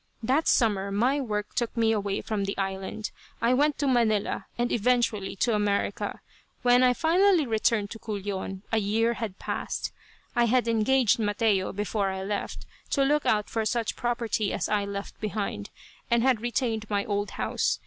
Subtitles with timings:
[0.23, 3.11] That summer my work took me away from the island.
[3.39, 6.21] I went to Manila, and eventually to America.
[6.63, 9.91] When I finally returned to Culion a year had passed.
[10.35, 14.85] I had engaged Mateo, before I left, to look out for such property as I
[14.85, 15.69] left behind,
[16.09, 17.79] and had retained my old house.